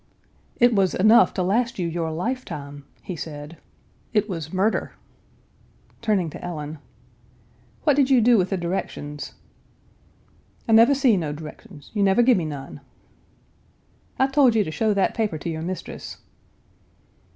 [0.59, 2.11] "It was enough to last you Page 366 your
[2.57, 3.57] lifetime," he said.
[4.13, 4.93] "It was murder."
[6.01, 6.79] Turning to I Ellen:
[7.83, 9.35] "What did you do with the directions?"
[10.67, 11.91] "I nuvver see no d'rections.
[11.93, 12.81] You nuvver gimme none."
[14.17, 16.17] "I told you to show that paper to your mistress."